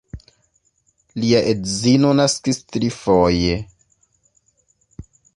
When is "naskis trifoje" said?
2.19-3.59